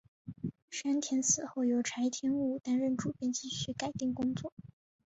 [0.71, 4.51] 山田死后由柴田武担任主编继续改订工作。